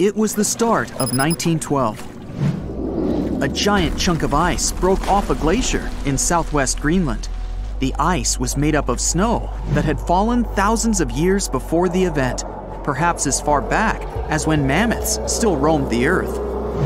It 0.00 0.16
was 0.16 0.34
the 0.34 0.44
start 0.46 0.88
of 0.92 1.14
1912. 1.14 3.42
A 3.42 3.48
giant 3.48 3.98
chunk 3.98 4.22
of 4.22 4.32
ice 4.32 4.72
broke 4.72 5.06
off 5.08 5.28
a 5.28 5.34
glacier 5.34 5.90
in 6.06 6.16
southwest 6.16 6.80
Greenland. 6.80 7.28
The 7.80 7.94
ice 7.98 8.40
was 8.40 8.56
made 8.56 8.74
up 8.74 8.88
of 8.88 8.98
snow 8.98 9.52
that 9.74 9.84
had 9.84 10.00
fallen 10.00 10.44
thousands 10.56 11.02
of 11.02 11.10
years 11.10 11.50
before 11.50 11.90
the 11.90 12.02
event, 12.02 12.44
perhaps 12.82 13.26
as 13.26 13.42
far 13.42 13.60
back 13.60 14.00
as 14.30 14.46
when 14.46 14.66
mammoths 14.66 15.20
still 15.26 15.58
roamed 15.58 15.90
the 15.90 16.06
earth. 16.06 16.34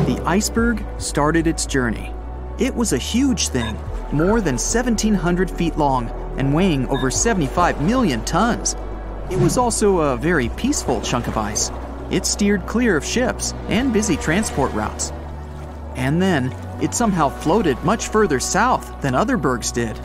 The 0.08 0.20
iceberg 0.26 0.84
started 0.98 1.46
its 1.46 1.66
journey. 1.66 2.12
It 2.58 2.74
was 2.74 2.92
a 2.92 2.98
huge 2.98 3.46
thing, 3.46 3.78
more 4.10 4.40
than 4.40 4.56
1,700 4.56 5.52
feet 5.52 5.78
long 5.78 6.10
and 6.36 6.52
weighing 6.52 6.88
over 6.88 7.12
75 7.12 7.80
million 7.80 8.24
tons. 8.24 8.74
It 9.30 9.38
was 9.38 9.56
also 9.56 10.00
a 10.00 10.16
very 10.16 10.48
peaceful 10.48 11.00
chunk 11.00 11.28
of 11.28 11.36
ice, 11.36 11.70
it 12.10 12.26
steered 12.26 12.66
clear 12.66 12.96
of 12.96 13.04
ships 13.04 13.52
and 13.68 13.92
busy 13.92 14.16
transport 14.16 14.72
routes. 14.72 15.12
And 15.96 16.20
then, 16.20 16.54
it 16.80 16.94
somehow 16.94 17.28
floated 17.28 17.82
much 17.84 18.08
further 18.08 18.40
south 18.40 19.00
than 19.00 19.14
other 19.14 19.36
bergs 19.36 19.72
did. 19.72 19.98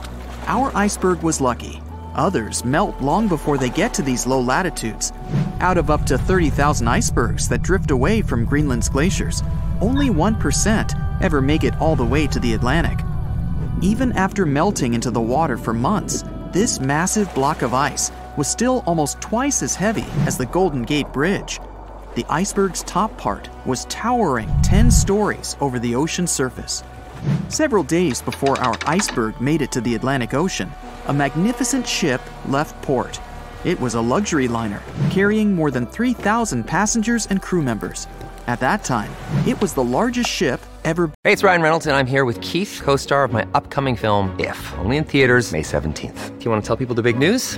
Our 0.48 0.72
iceberg 0.76 1.22
was 1.24 1.42
lucky. 1.42 1.82
Others 2.16 2.66
melt 2.66 3.00
long 3.02 3.28
before 3.28 3.58
they 3.58 3.70
get 3.70 3.94
to 3.96 4.02
these 4.02 4.28
low 4.28 4.42
latitudes. 4.42 5.12
Out 5.60 5.78
of 5.78 5.90
up 5.90 6.06
to 6.06 6.18
30,000 6.18 6.88
icebergs 6.88 7.50
that 7.50 7.62
drift 7.62 7.92
away 7.92 8.22
from 8.22 8.46
Greenland's 8.46 8.90
glaciers, 8.90 9.44
only 9.82 10.10
1% 10.10 11.22
ever 11.22 11.42
make 11.42 11.64
it 11.64 11.76
all 11.80 11.96
the 11.96 12.06
way 12.06 12.28
to 12.28 12.40
the 12.40 12.54
Atlantic. 12.54 13.00
Even 13.82 14.12
after 14.14 14.46
melting 14.46 14.94
into 14.94 15.12
the 15.12 15.22
water 15.22 15.58
for 15.58 15.74
months, 15.74 16.24
this 16.52 16.80
massive 16.80 17.34
block 17.34 17.62
of 17.62 17.74
ice 17.74 18.12
was 18.38 18.48
still 18.48 18.84
almost 18.86 19.22
twice 19.22 19.62
as 19.62 19.76
heavy 19.76 20.06
as 20.26 20.38
the 20.38 20.46
Golden 20.46 20.84
Gate 20.84 21.12
Bridge 21.14 21.60
the 22.20 22.26
iceberg's 22.28 22.84
top 22.84 23.18
part 23.18 23.50
was 23.66 23.86
towering 23.86 24.50
10 24.62 24.92
stories 24.92 25.56
over 25.62 25.80
the 25.80 25.96
ocean 25.96 26.28
surface. 26.28 26.84
Several 27.48 27.82
days 27.82 28.22
before 28.22 28.60
our 28.60 28.76
iceberg 28.86 29.40
made 29.40 29.62
it 29.62 29.72
to 29.72 29.80
the 29.80 29.96
Atlantic 29.96 30.34
Ocean, 30.34 30.70
a 31.08 31.14
magnificent 31.14 31.88
ship 31.88 32.20
left 32.50 32.82
port. 32.82 33.22
It 33.64 33.80
was 33.80 33.94
a 33.94 34.02
luxury 34.02 34.50
liner 34.50 34.82
carrying 35.10 35.56
more 35.56 35.72
than 35.72 35.86
3,000 35.86 36.66
passengers 36.66 37.26
and 37.28 37.42
crew 37.42 37.62
members. 37.62 38.06
At 38.48 38.60
that 38.60 38.84
time, 38.84 39.14
it 39.48 39.62
was 39.62 39.74
the 39.74 39.84
largest 39.84 40.30
ship 40.30 40.60
ever. 40.84 41.10
Hey, 41.24 41.32
it's 41.32 41.44
Ryan 41.44 41.62
Reynolds, 41.62 41.88
and 41.88 41.96
I'm 41.96 42.08
here 42.08 42.26
with 42.26 42.42
Keith, 42.42 42.82
co 42.84 42.98
star 42.98 43.24
of 43.24 43.32
my 43.32 43.48
upcoming 43.54 43.96
film, 43.96 44.38
If, 44.38 44.60
only 44.80 44.98
in 44.98 45.06
theaters, 45.06 45.54
May 45.54 45.62
17th. 45.62 46.38
Do 46.38 46.44
you 46.44 46.52
want 46.52 46.62
to 46.62 46.68
tell 46.68 46.76
people 46.76 46.96
the 46.96 47.02
big 47.02 47.18
news? 47.18 47.58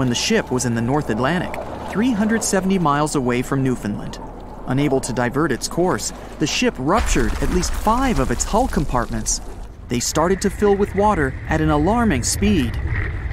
when 0.00 0.08
the 0.08 0.14
ship 0.14 0.50
was 0.50 0.64
in 0.64 0.74
the 0.74 0.80
North 0.80 1.10
Atlantic, 1.10 1.52
370 1.90 2.78
miles 2.78 3.16
away 3.16 3.42
from 3.42 3.62
Newfoundland. 3.62 4.18
Unable 4.68 4.98
to 4.98 5.12
divert 5.12 5.52
its 5.52 5.68
course, 5.68 6.10
the 6.38 6.46
ship 6.46 6.74
ruptured 6.78 7.34
at 7.42 7.50
least 7.50 7.70
five 7.70 8.18
of 8.18 8.30
its 8.30 8.42
hull 8.42 8.66
compartments. 8.66 9.42
They 9.88 10.00
started 10.00 10.40
to 10.40 10.48
fill 10.48 10.74
with 10.74 10.94
water 10.94 11.34
at 11.50 11.60
an 11.60 11.68
alarming 11.68 12.22
speed. 12.22 12.80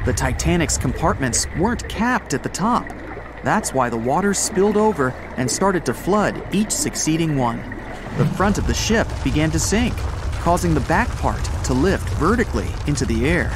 The 0.04 0.12
Titanic's 0.12 0.78
compartments 0.78 1.48
weren't 1.58 1.88
capped 1.88 2.34
at 2.34 2.44
the 2.44 2.50
top. 2.50 2.86
That's 3.46 3.74
why 3.74 3.90
the 3.90 3.96
water 3.96 4.34
spilled 4.34 4.76
over 4.76 5.12
and 5.38 5.50
started 5.50 5.86
to 5.86 5.94
flood 5.94 6.54
each 6.54 6.72
succeeding 6.72 7.38
one. 7.38 7.60
The 8.18 8.26
front 8.36 8.58
of 8.58 8.68
the 8.68 8.74
ship 8.74 9.08
began 9.24 9.52
to 9.52 9.60
sink, 9.60 9.96
causing 10.42 10.74
the 10.74 10.82
back 10.82 11.08
part 11.20 11.46
to 11.64 11.74
lift 11.74 12.10
vertically 12.16 12.68
into 12.88 13.06
the 13.06 13.26
air. 13.26 13.54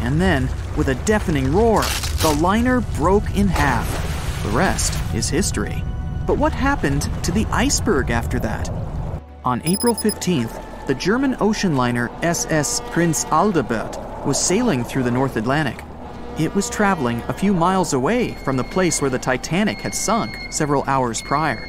And 0.00 0.20
then, 0.20 0.46
with 0.76 0.88
a 0.88 0.94
deafening 1.06 1.50
roar, 1.54 1.84
the 2.20 2.34
liner 2.34 2.82
broke 2.82 3.34
in 3.34 3.48
half. 3.48 3.88
The 4.42 4.50
rest 4.50 4.92
is 5.14 5.30
history. 5.30 5.82
But 6.26 6.36
what 6.36 6.52
happened 6.52 7.08
to 7.24 7.32
the 7.32 7.46
iceberg 7.46 8.10
after 8.10 8.38
that? 8.40 8.68
On 9.42 9.62
April 9.64 9.94
15th, 9.94 10.86
the 10.86 10.94
German 10.94 11.34
ocean 11.40 11.76
liner 11.76 12.10
SS 12.20 12.82
Prinz 12.90 13.24
Adalbert 13.30 14.26
was 14.26 14.38
sailing 14.38 14.84
through 14.84 15.04
the 15.04 15.10
North 15.10 15.38
Atlantic. 15.38 15.82
It 16.38 16.54
was 16.54 16.68
traveling 16.68 17.22
a 17.28 17.32
few 17.32 17.54
miles 17.54 17.94
away 17.94 18.34
from 18.44 18.58
the 18.58 18.64
place 18.64 19.00
where 19.00 19.10
the 19.10 19.18
Titanic 19.18 19.78
had 19.78 19.94
sunk 19.94 20.36
several 20.52 20.84
hours 20.86 21.22
prior. 21.22 21.66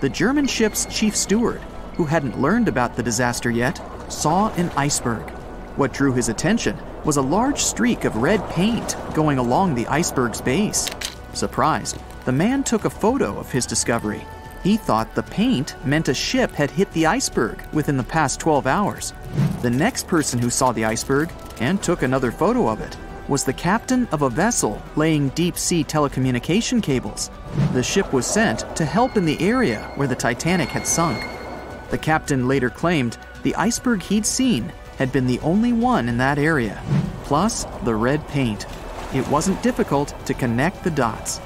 The 0.00 0.10
German 0.10 0.46
ship's 0.46 0.84
chief 0.90 1.16
steward, 1.16 1.62
who 1.94 2.04
hadn't 2.04 2.38
learned 2.38 2.68
about 2.68 2.96
the 2.96 3.02
disaster 3.02 3.50
yet, 3.50 3.80
saw 4.12 4.52
an 4.56 4.68
iceberg. 4.76 5.30
What 5.76 5.94
drew 5.94 6.12
his 6.12 6.28
attention 6.28 6.76
was 7.06 7.18
a 7.18 7.22
large 7.22 7.62
streak 7.62 8.04
of 8.04 8.16
red 8.16 8.44
paint 8.50 8.96
going 9.14 9.38
along 9.38 9.76
the 9.76 9.86
iceberg's 9.86 10.40
base. 10.40 10.90
Surprised, 11.34 11.98
the 12.24 12.32
man 12.32 12.64
took 12.64 12.84
a 12.84 12.90
photo 12.90 13.38
of 13.38 13.52
his 13.52 13.64
discovery. 13.64 14.26
He 14.64 14.76
thought 14.76 15.14
the 15.14 15.22
paint 15.22 15.76
meant 15.84 16.08
a 16.08 16.14
ship 16.14 16.50
had 16.50 16.68
hit 16.68 16.92
the 16.92 17.06
iceberg 17.06 17.62
within 17.72 17.96
the 17.96 18.02
past 18.02 18.40
12 18.40 18.66
hours. 18.66 19.14
The 19.62 19.70
next 19.70 20.08
person 20.08 20.40
who 20.40 20.50
saw 20.50 20.72
the 20.72 20.84
iceberg 20.84 21.30
and 21.60 21.80
took 21.80 22.02
another 22.02 22.32
photo 22.32 22.68
of 22.68 22.80
it 22.80 22.96
was 23.28 23.44
the 23.44 23.52
captain 23.52 24.08
of 24.10 24.22
a 24.22 24.30
vessel 24.30 24.82
laying 24.96 25.28
deep 25.28 25.56
sea 25.56 25.84
telecommunication 25.84 26.82
cables. 26.82 27.30
The 27.72 27.84
ship 27.84 28.12
was 28.12 28.26
sent 28.26 28.64
to 28.74 28.84
help 28.84 29.16
in 29.16 29.24
the 29.24 29.40
area 29.40 29.92
where 29.94 30.08
the 30.08 30.16
Titanic 30.16 30.70
had 30.70 30.88
sunk. 30.88 31.24
The 31.90 31.98
captain 31.98 32.48
later 32.48 32.68
claimed 32.68 33.16
the 33.44 33.54
iceberg 33.54 34.02
he'd 34.02 34.26
seen 34.26 34.72
had 34.98 35.12
been 35.12 35.26
the 35.26 35.40
only 35.40 35.72
one 35.72 36.08
in 36.08 36.16
that 36.18 36.38
area, 36.38 36.82
plus 37.26 37.64
the 37.82 37.94
red 37.94 38.26
paint. 38.28 38.66
It 39.12 39.26
wasn't 39.28 39.62
difficult 39.62 40.14
to 40.26 40.34
connect 40.34 40.84
the 40.84 40.90
dots. 40.90 41.40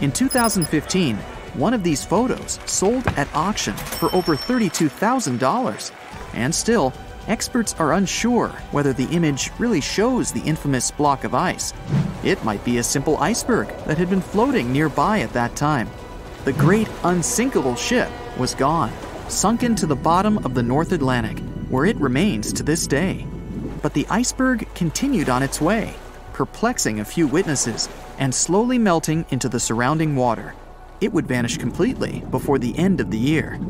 In 0.00 0.12
2015, 0.12 1.16
one 1.54 1.74
of 1.74 1.82
these 1.82 2.04
photos 2.04 2.60
sold 2.66 3.06
at 3.16 3.34
auction 3.34 3.74
for 3.74 4.14
over 4.14 4.36
$32,000. 4.36 5.92
And 6.34 6.54
still, 6.54 6.92
experts 7.26 7.74
are 7.78 7.94
unsure 7.94 8.48
whether 8.70 8.92
the 8.92 9.08
image 9.16 9.50
really 9.58 9.80
shows 9.80 10.30
the 10.30 10.42
infamous 10.42 10.90
block 10.90 11.24
of 11.24 11.34
ice. 11.34 11.72
It 12.22 12.44
might 12.44 12.64
be 12.64 12.78
a 12.78 12.82
simple 12.82 13.16
iceberg 13.16 13.68
that 13.86 13.98
had 13.98 14.10
been 14.10 14.20
floating 14.20 14.72
nearby 14.72 15.20
at 15.20 15.32
that 15.32 15.56
time. 15.56 15.88
The 16.44 16.52
great 16.52 16.88
unsinkable 17.02 17.76
ship 17.76 18.10
was 18.36 18.54
gone, 18.54 18.92
sunken 19.28 19.74
to 19.76 19.86
the 19.86 19.96
bottom 19.96 20.38
of 20.44 20.54
the 20.54 20.62
North 20.62 20.92
Atlantic 20.92 21.38
where 21.70 21.86
it 21.86 21.96
remains 21.96 22.52
to 22.52 22.62
this 22.62 22.86
day. 22.86 23.26
But 23.84 23.92
the 23.92 24.06
iceberg 24.08 24.66
continued 24.74 25.28
on 25.28 25.42
its 25.42 25.60
way, 25.60 25.92
perplexing 26.32 27.00
a 27.00 27.04
few 27.04 27.26
witnesses 27.26 27.86
and 28.16 28.34
slowly 28.34 28.78
melting 28.78 29.26
into 29.28 29.46
the 29.46 29.60
surrounding 29.60 30.16
water. 30.16 30.54
It 31.02 31.12
would 31.12 31.26
vanish 31.26 31.58
completely 31.58 32.24
before 32.30 32.58
the 32.58 32.78
end 32.78 32.98
of 33.02 33.10
the 33.10 33.18
year. 33.18 33.60